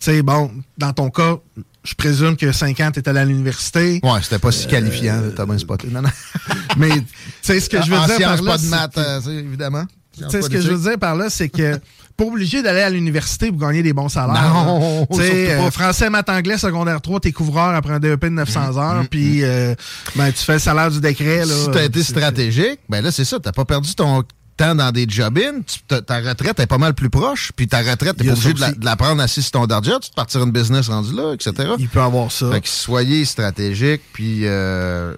tu 0.00 0.10
sais, 0.10 0.22
bon, 0.22 0.50
dans 0.76 0.92
ton 0.92 1.10
cas, 1.10 1.36
je 1.84 1.94
présume 1.94 2.36
que 2.36 2.50
5 2.50 2.80
ans, 2.80 2.90
tu 2.92 3.00
étais 3.00 3.10
à 3.10 3.24
l'université. 3.24 4.00
Ouais, 4.02 4.20
c'était 4.22 4.38
pas 4.38 4.50
si 4.50 4.66
qualifiant, 4.66 5.20
euh, 5.22 5.30
t'as 5.30 5.46
bien 5.46 5.58
spoté. 5.58 5.88
Non, 5.88 6.02
non. 6.02 6.10
Mais 6.76 6.90
tu 6.90 7.04
sais, 7.42 7.60
ce 7.60 7.68
que 7.70 7.76
je 7.82 7.90
veux 7.90 8.06
dire 8.06 8.18
par 8.18 8.42
là. 8.42 8.52
pas 8.52 8.58
de 8.58 8.66
maths, 8.66 8.98
euh, 8.98 9.20
évidemment. 9.40 9.84
Tu 10.16 10.30
sais, 10.30 10.42
ce 10.42 10.48
que 10.48 10.60
je 10.60 10.70
veux 10.70 10.90
dire 10.90 10.98
par 10.98 11.16
là, 11.16 11.30
c'est 11.30 11.48
que 11.48 11.78
pas 12.16 12.24
obligé 12.24 12.62
d'aller 12.62 12.80
à 12.80 12.90
l'université 12.90 13.50
pour 13.50 13.60
gagner 13.60 13.82
des 13.82 13.92
bons 13.92 14.08
salaires. 14.08 14.52
Non, 14.54 15.06
tu 15.12 15.18
sais, 15.18 15.52
euh, 15.52 15.70
français, 15.70 16.10
maths, 16.10 16.28
anglais, 16.28 16.58
secondaire 16.58 17.00
3, 17.00 17.20
t'es 17.20 17.32
couvreur 17.32 17.74
après 17.74 17.94
un 17.94 18.00
DEP 18.00 18.24
de 18.24 18.28
900 18.30 18.60
mm, 18.60 18.78
heures, 18.78 19.02
mm, 19.02 19.06
puis 19.08 19.42
euh, 19.42 19.74
ben, 20.14 20.30
tu 20.30 20.44
fais 20.44 20.54
le 20.54 20.58
salaire 20.60 20.90
du 20.90 21.00
décret. 21.00 21.38
Là, 21.38 21.54
si 21.54 21.70
t'as 21.72 21.84
été 21.84 22.02
stratégique, 22.02 22.80
ben 22.88 23.02
là, 23.02 23.10
c'est 23.10 23.24
ça, 23.24 23.38
t'as 23.40 23.52
pas 23.52 23.64
perdu 23.64 23.94
ton 23.94 24.22
temps 24.56 24.74
dans 24.74 24.92
des 24.92 25.06
job-ins, 25.08 25.62
ta 25.88 26.20
retraite 26.20 26.60
est 26.60 26.66
pas 26.66 26.78
mal 26.78 26.94
plus 26.94 27.10
proche, 27.10 27.50
puis 27.56 27.66
ta 27.66 27.78
retraite, 27.78 28.16
t'es 28.16 28.24
pas 28.24 28.32
obligé 28.32 28.52
de 28.52 28.84
la, 28.84 28.96
prendre 28.96 29.20
assis 29.20 29.42
sur 29.42 29.52
ton 29.52 29.66
darja, 29.66 29.98
tu 30.00 30.10
te 30.10 30.14
partir 30.14 30.44
une 30.44 30.52
business 30.52 30.88
rendu 30.88 31.12
là, 31.12 31.32
etc. 31.34 31.72
Il 31.78 31.88
peut 31.88 32.00
avoir 32.00 32.30
ça. 32.30 32.50
Fait 32.52 32.60
que 32.60 32.68
soyez 32.68 33.24
stratégique, 33.24 34.02
puis 34.12 34.42
euh, 34.44 35.14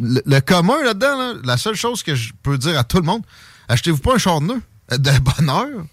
le, 0.00 0.40
commun 0.40 0.82
là-dedans, 0.82 1.34
la 1.44 1.56
seule 1.56 1.76
chose 1.76 2.02
que 2.02 2.16
je 2.16 2.32
peux 2.42 2.58
dire 2.58 2.76
à 2.76 2.82
tout 2.82 2.98
le 2.98 3.04
monde, 3.04 3.22
achetez-vous 3.68 3.98
pas 3.98 4.14
un 4.14 4.18
char 4.18 4.40
de 4.40 5.18
bonheur, 5.20 5.84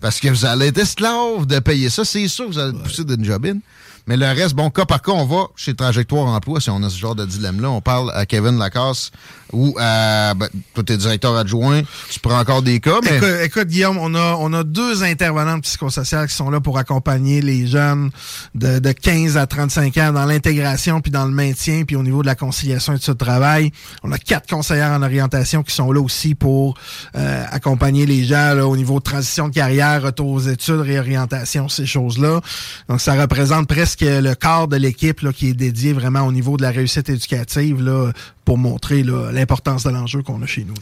parce 0.00 0.20
que 0.20 0.28
vous 0.28 0.44
allez 0.44 0.66
être 0.66 0.78
esclave 0.78 1.46
de 1.46 1.58
payer 1.58 1.90
ça. 1.90 2.04
C'est 2.04 2.28
sûr 2.28 2.46
que 2.46 2.52
vous 2.52 2.58
allez 2.58 2.78
pousser 2.78 3.04
d'une 3.04 3.24
jobine. 3.24 3.60
Mais 4.06 4.18
le 4.18 4.26
reste, 4.26 4.54
bon, 4.54 4.68
cas 4.68 4.84
par 4.84 5.00
cas, 5.00 5.12
on 5.12 5.24
va 5.24 5.46
chez 5.56 5.74
Trajectoire 5.74 6.26
Emploi 6.26 6.60
si 6.60 6.68
on 6.68 6.82
a 6.82 6.90
ce 6.90 6.98
genre 6.98 7.14
de 7.14 7.24
dilemme-là. 7.24 7.70
On 7.70 7.80
parle 7.80 8.10
à 8.14 8.26
Kevin 8.26 8.58
Lacasse 8.58 9.10
ou 9.52 9.74
à. 9.78 10.34
Ben, 10.34 10.48
toi, 10.74 10.84
t'es 10.84 10.96
directeur 10.98 11.34
adjoint, 11.36 11.82
tu 12.10 12.20
prends 12.20 12.38
encore 12.38 12.60
des 12.62 12.80
cas. 12.80 12.98
Mais... 13.02 13.44
Écoute, 13.46 13.68
Guillaume, 13.68 13.96
on 13.98 14.14
a, 14.14 14.36
on 14.38 14.52
a 14.52 14.62
deux 14.62 15.04
intervenantes 15.04 15.62
psychosociales 15.62 16.28
qui 16.28 16.34
sont 16.34 16.50
là 16.50 16.60
pour 16.60 16.76
accompagner 16.76 17.40
les 17.40 17.66
jeunes 17.66 18.10
de, 18.54 18.78
de 18.78 18.92
15 18.92 19.38
à 19.38 19.46
35 19.46 19.96
ans 19.98 20.12
dans 20.12 20.26
l'intégration, 20.26 21.00
puis 21.00 21.10
dans 21.10 21.24
le 21.24 21.32
maintien, 21.32 21.84
puis 21.84 21.96
au 21.96 22.02
niveau 22.02 22.20
de 22.20 22.26
la 22.26 22.34
conciliation 22.34 22.94
et 22.94 22.98
de 22.98 23.12
travail. 23.14 23.70
On 24.02 24.12
a 24.12 24.18
quatre 24.18 24.48
conseillères 24.48 24.90
en 24.90 25.02
orientation 25.02 25.62
qui 25.62 25.74
sont 25.74 25.92
là 25.92 26.00
aussi 26.00 26.34
pour 26.34 26.76
euh, 27.16 27.44
accompagner 27.50 28.04
les 28.04 28.24
gens 28.24 28.54
là, 28.54 28.66
au 28.66 28.76
niveau 28.76 28.98
de 28.98 29.04
transition 29.04 29.48
de 29.48 29.54
carrière, 29.54 30.02
retour 30.02 30.28
aux 30.28 30.40
études, 30.40 30.80
réorientation, 30.80 31.68
ces 31.68 31.86
choses-là. 31.86 32.40
Donc, 32.88 33.00
ça 33.00 33.14
représente 33.14 33.66
presque 33.66 33.93
que 33.96 34.20
le 34.20 34.34
corps 34.34 34.68
de 34.68 34.76
l'équipe 34.76 35.30
qui 35.32 35.50
est 35.50 35.54
dédié 35.54 35.92
vraiment 35.92 36.22
au 36.22 36.32
niveau 36.32 36.56
de 36.56 36.62
la 36.62 36.70
réussite 36.70 37.08
éducative 37.08 37.82
là, 37.82 38.12
pour 38.44 38.58
montrer 38.58 39.02
l'importance 39.02 39.84
de 39.84 39.90
l'enjeu 39.90 40.22
qu'on 40.22 40.42
a 40.42 40.46
chez 40.46 40.64
nous. 40.64 40.74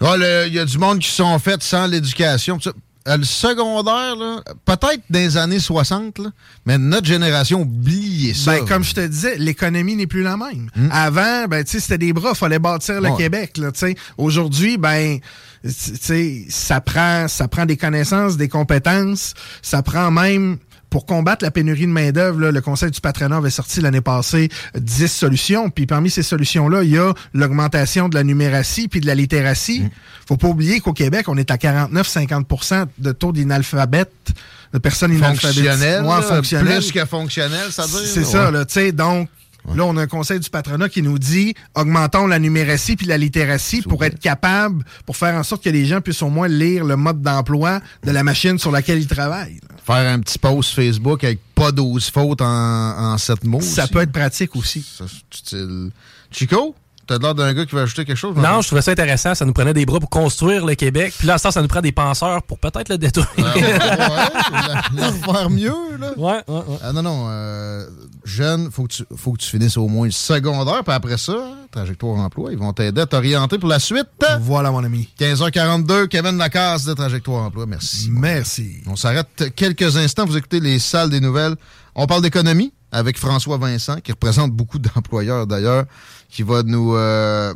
Il 0.00 0.54
y 0.54 0.58
a 0.58 0.64
du 0.64 0.78
monde 0.78 0.98
qui 0.98 1.10
sont 1.10 1.38
faits 1.38 1.62
sans 1.62 1.86
l'éducation. 1.86 2.58
Euh, 3.08 3.16
le 3.16 3.24
secondaire, 3.24 4.14
peut-être 4.66 5.02
dans 5.08 5.18
les 5.18 5.38
années 5.38 5.58
60, 5.58 6.20
mais 6.66 6.76
notre 6.76 7.06
génération 7.06 7.62
oublie 7.62 8.34
ça. 8.34 8.52
Ben, 8.52 8.66
comme 8.66 8.84
je 8.84 8.92
te 8.92 9.06
disais, 9.06 9.36
l'économie 9.38 9.96
n'est 9.96 10.06
plus 10.06 10.22
la 10.22 10.36
même. 10.36 10.68
Hmm. 10.76 10.88
Avant, 10.92 11.46
ben, 11.48 11.64
c'était 11.66 11.96
des 11.96 12.12
bras, 12.12 12.34
fallait 12.34 12.58
bâtir 12.58 13.00
le 13.00 13.16
Québec. 13.16 13.58
Aujourd'hui, 14.18 14.76
ben, 14.76 15.18
ça 15.64 16.80
prend, 16.82 17.26
ça 17.26 17.48
prend 17.48 17.64
des 17.64 17.78
connaissances, 17.78 18.36
des 18.36 18.48
compétences, 18.48 19.32
ça 19.62 19.82
prend 19.82 20.10
même 20.10 20.58
pour 20.90 21.06
combattre 21.06 21.44
la 21.44 21.50
pénurie 21.50 21.86
de 21.86 21.92
main-d'œuvre, 21.92 22.50
le 22.50 22.60
Conseil 22.60 22.90
du 22.90 23.00
patronat 23.00 23.36
avait 23.36 23.50
sorti 23.50 23.80
l'année 23.80 24.00
passée 24.00 24.48
10 24.74 25.06
solutions. 25.06 25.70
Puis 25.70 25.86
parmi 25.86 26.10
ces 26.10 26.22
solutions-là, 26.22 26.82
il 26.82 26.90
y 26.90 26.98
a 26.98 27.14
l'augmentation 27.32 28.08
de 28.08 28.16
la 28.16 28.24
numératie 28.24 28.88
puis 28.88 29.00
de 29.00 29.06
la 29.06 29.14
littératie. 29.14 29.82
Mm. 29.82 29.90
Faut 30.26 30.36
pas 30.36 30.48
oublier 30.48 30.80
qu'au 30.80 30.92
Québec, 30.92 31.28
on 31.28 31.36
est 31.36 31.50
à 31.50 31.56
49-50% 31.56 32.86
de 32.98 33.12
taux 33.12 33.32
d'inalphabètes 33.32 34.10
de 34.72 34.78
personnes 34.78 35.12
inalphabétiques. 35.12 35.64
Fonctionnelles, 35.64 36.78
Plus 36.78 36.92
que 36.92 37.04
fonctionnel, 37.04 37.70
ça 37.70 37.86
veut 37.86 38.00
dire. 38.00 38.10
C'est 38.12 38.24
ça, 38.24 38.50
là, 38.50 38.64
tu 38.64 38.74
sais, 38.74 38.92
donc 38.92 39.28
Là, 39.74 39.84
on 39.84 39.96
a 39.96 40.02
un 40.02 40.06
conseil 40.06 40.40
du 40.40 40.50
patronat 40.50 40.88
qui 40.88 41.02
nous 41.02 41.18
dit 41.18 41.54
augmentons 41.74 42.26
la 42.26 42.38
numératie 42.38 42.96
puis 42.96 43.06
la 43.06 43.18
littératie 43.18 43.82
pour 43.82 44.04
être 44.04 44.18
capable, 44.18 44.84
pour 45.06 45.16
faire 45.16 45.34
en 45.34 45.42
sorte 45.42 45.62
que 45.62 45.70
les 45.70 45.84
gens 45.84 46.00
puissent 46.00 46.22
au 46.22 46.30
moins 46.30 46.48
lire 46.48 46.84
le 46.84 46.96
mode 46.96 47.20
d'emploi 47.20 47.80
de 48.04 48.10
la 48.10 48.22
machine 48.22 48.58
sur 48.58 48.70
laquelle 48.70 48.98
ils 48.98 49.06
travaillent. 49.06 49.60
Faire 49.90 50.12
un 50.12 50.20
petit 50.20 50.38
post 50.38 50.72
Facebook 50.72 51.24
avec 51.24 51.40
pas 51.52 51.72
12 51.72 52.10
fautes 52.10 52.42
en, 52.42 52.46
en 52.46 53.18
7 53.18 53.42
mots. 53.42 53.60
Ça 53.60 53.88
peut 53.88 54.00
être 54.00 54.12
pratique 54.12 54.54
aussi. 54.54 54.86
Chico? 56.30 56.76
T'as 57.10 57.18
l'air 57.18 57.34
d'un 57.34 57.52
gars 57.52 57.66
qui 57.66 57.74
va 57.74 57.80
ajouter 57.80 58.04
quelque 58.04 58.16
chose? 58.16 58.36
Non, 58.36 58.60
je 58.60 58.68
trouvais 58.68 58.82
ça 58.82 58.92
intéressant. 58.92 59.34
Ça 59.34 59.44
nous 59.44 59.52
prenait 59.52 59.74
des 59.74 59.84
bras 59.84 59.98
pour 59.98 60.10
construire 60.10 60.64
le 60.64 60.76
Québec. 60.76 61.12
Puis 61.18 61.26
là, 61.26 61.38
ça, 61.38 61.50
ça 61.50 61.60
nous 61.60 61.66
prend 61.66 61.80
des 61.80 61.90
penseurs 61.90 62.40
pour 62.44 62.60
peut-être 62.60 62.88
le 62.88 62.98
détruire. 62.98 63.26
ouais, 63.36 65.02
ouais, 65.02 65.12
faire 65.24 65.50
mieux, 65.50 65.96
là. 65.98 66.12
Ouais, 66.16 66.40
ouais, 66.46 66.54
ouais. 66.68 66.78
Ah, 66.80 66.92
non, 66.92 67.02
non. 67.02 67.26
Euh, 67.28 67.84
jeune, 68.22 68.70
faut 68.70 68.84
que, 68.84 68.92
tu, 68.92 69.04
faut 69.16 69.32
que 69.32 69.38
tu 69.38 69.48
finisses 69.48 69.76
au 69.76 69.88
moins 69.88 70.06
le 70.06 70.12
secondaire. 70.12 70.84
Puis 70.84 70.94
après 70.94 71.18
ça, 71.18 71.34
trajectoire 71.72 72.16
emploi, 72.20 72.52
ils 72.52 72.58
vont 72.58 72.72
t'aider 72.72 73.00
à 73.00 73.06
t'orienter 73.06 73.58
pour 73.58 73.68
la 73.68 73.80
suite. 73.80 74.06
Voilà, 74.42 74.70
mon 74.70 74.84
ami. 74.84 75.08
15h42, 75.18 76.06
Kevin 76.06 76.38
Lacasse 76.38 76.84
de 76.84 76.94
Trajectoire 76.94 77.42
emploi. 77.42 77.66
Merci. 77.66 78.08
Merci. 78.12 78.84
On 78.86 78.94
s'arrête 78.94 79.52
quelques 79.56 79.96
instants. 79.96 80.26
Vous 80.26 80.36
écoutez 80.36 80.60
les 80.60 80.78
salles 80.78 81.10
des 81.10 81.18
nouvelles. 81.18 81.56
On 81.96 82.06
parle 82.06 82.22
d'économie 82.22 82.72
avec 82.92 83.18
François 83.18 83.58
Vincent, 83.58 83.96
qui 84.00 84.12
représente 84.12 84.52
beaucoup 84.52 84.78
d'employeurs 84.94 85.46
d'ailleurs 85.46 85.84
qui 86.28 86.42
va 86.42 86.62
nous, 86.62 86.94
euh, 86.94 87.52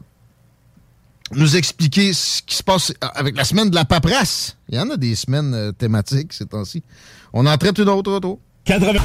nous 1.32 1.56
expliquer 1.56 2.12
ce 2.12 2.42
qui 2.42 2.56
se 2.56 2.62
passe 2.62 2.92
avec 3.00 3.36
la 3.36 3.44
semaine 3.44 3.70
de 3.70 3.74
la 3.74 3.84
paperasse. 3.84 4.56
Il 4.68 4.76
y 4.76 4.80
en 4.80 4.90
a 4.90 4.96
des 4.96 5.14
semaines 5.14 5.54
euh, 5.54 5.72
thématiques 5.72 6.32
ces 6.32 6.46
temps-ci. 6.46 6.82
On 7.32 7.46
en 7.46 7.56
traite 7.56 7.78
une 7.78 7.88
autre 7.88 8.12
auto. 8.12 8.40
80... 8.64 9.00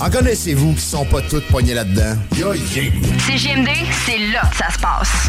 En 0.00 0.10
connaissez-vous 0.10 0.74
qui 0.74 0.80
sont 0.80 1.04
pas 1.04 1.20
toutes 1.22 1.46
poignées 1.48 1.74
là-dedans? 1.74 2.16
C'est 2.32 3.36
GMD, 3.36 3.68
c'est 4.06 4.18
là 4.32 4.42
que 4.50 4.56
ça 4.56 4.70
se 4.70 4.78
passe. 4.78 5.28